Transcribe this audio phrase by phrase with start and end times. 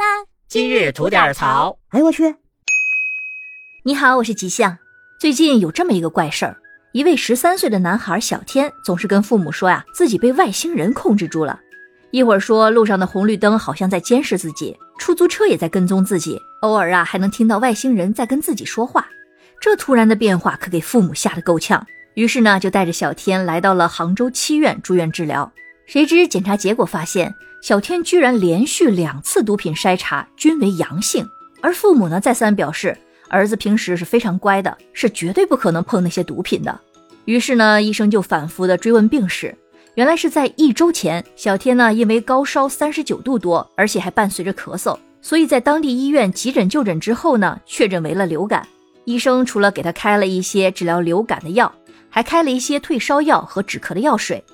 [0.00, 0.24] 啦！
[0.48, 1.78] 今日吐点槽。
[1.90, 2.34] 哎呦我去！
[3.84, 4.78] 你好，我是吉祥。
[5.20, 6.56] 最近有这么一个怪事儿，
[6.92, 11.60] 一位十三岁的男孩小天总是跟父母说呀，自己被外星人控制住了。
[12.12, 19.06] 一会儿说路上的红绿灯好像在监视自己，出租车也在跟踪自己，偶尔啊还能听到外星人在跟自己说话。
[19.60, 25.52] 这突然的变化可给父母吓得够呛，于是呢就带着小天来到了杭州七院住院治疗。
[25.90, 27.34] 谁知检查结果发现。
[27.60, 31.28] 小天居然连续两次毒品筛查均为阳性，
[31.60, 32.96] 而父母呢再三表示，
[33.28, 36.80] 儿子平时是非常乖的，是绝对不可能碰那些毒品的。
[37.24, 39.52] 于是呢，医生就反复的追问病史，
[39.96, 48.64] 原来是在一周前，小天呢因为高烧三十九度多，而且还伴随着咳嗽，所以在当地医院急诊就诊之后呢，确诊为了流感。
[49.06, 51.74] 医生除了给他开了一些治疗流感的药，
[52.08, 54.44] 还开了一些退烧药和止咳的药水。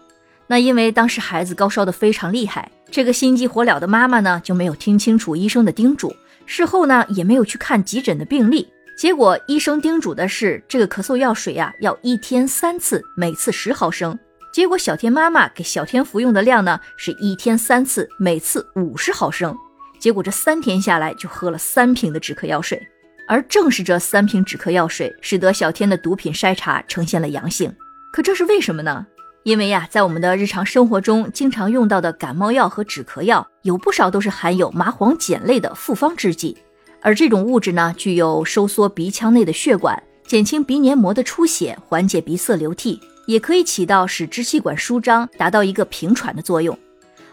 [0.46, 2.70] 那因为当时孩子高烧的非常厉害。
[2.90, 6.14] 这个心急火燎的妈妈呢，就没有听清楚医生的叮嘱，
[6.46, 8.68] 事后呢也没有去看急诊的病历。
[8.96, 14.18] 结果医生叮嘱的是这个咳嗽药水呀，要一天三次，每次十毫升。
[14.52, 19.54] 结果小天妈妈给小天服用的量呢，是一天三次，每次五十毫升。
[19.98, 22.80] 结果这三天下来就喝了三瓶的止咳药水，
[23.28, 27.74] 而正是这三瓶止咳药水，使得小天的毒品筛查呈现了阳性。
[28.12, 29.06] 可这是为什么呢？
[29.46, 36.56] 因为呀，在我们的日常生活中，经常用到的感冒药和止咳药，有不少都是含有麻黄碱类的复方制剂，
[37.00, 46.76] 而这种物质呢，具有收缩鼻腔内的血管，减轻鼻黏膜的出血，缓解鼻塞流涕，也可以起到使支气管舒张，达到一个平喘的作用。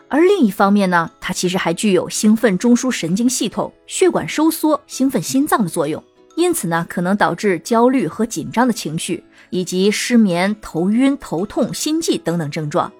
[0.08, 6.04] 而另一方面呢，它其实还具有兴奋中枢神经系统、血管收缩、兴奋心脏的作用。
[6.36, 12.92] 因此呢，可能导致焦虑和紧张的情绪，以及失眠、头晕、头痛、心悸等等症状。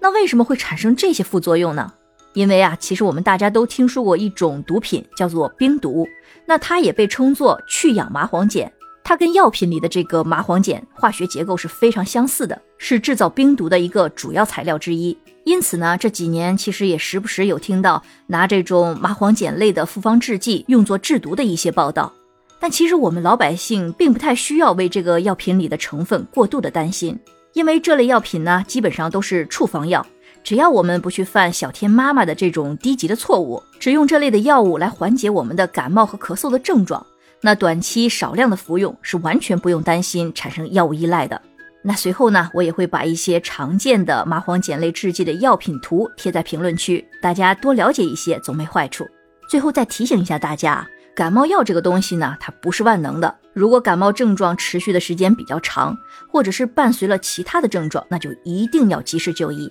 [0.00, 1.92] 那为什么会产生这些副作用呢？
[2.34, 6.06] 因为啊，其实我们大家都听说过一种毒品叫做冰毒，
[6.46, 8.70] 那它也被称作去氧麻黄碱。
[9.02, 15.16] 它跟药品里的这个麻黄碱化学结构是非常相似的，是制造冰毒的一个主要材料之一。
[15.44, 22.12] 因此呢，这几年其实也时不时有听到拿这种麻黄碱类的复方制剂用作制毒的一些报道。
[22.60, 27.18] 但其实我们老百姓并不太需要为这个药品里的成分过度的担心，
[27.52, 30.04] 因为这类药品呢基本上都是处方药，
[30.42, 37.04] 只要我们不去犯小天妈妈的这种低级的错误，只用这类的药物来缓解我们的感冒和咳嗽的症状，
[37.40, 41.40] 那短期少量的服用是完全不用担心产生药物依赖的。
[41.80, 49.06] 那随后呢，我也会把一些常见的麻黄碱类制剂的药品图贴在评论区，大家多了解一些总没坏处。
[49.48, 50.86] 最后再提醒一下大家。
[51.18, 53.34] 感冒药这个东西呢，它不是万能的。
[53.52, 55.98] 如果感冒症状持续的时间比较长，
[56.28, 59.68] 或者是伴随了其他的症状，那就一定要及时就医。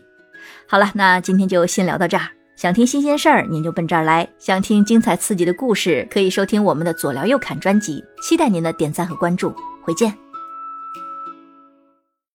[0.68, 2.28] 好了，那今天就先聊到这儿。
[2.58, 8.04] 想听新鲜事儿，您就奔这儿来；想听精彩刺激的故事，可以收听我们的左聊右侃专辑。
[8.22, 10.27] 期待您的点赞和关注，回见。